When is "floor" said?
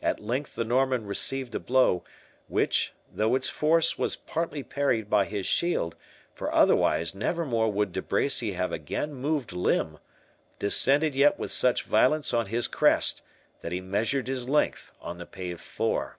15.62-16.16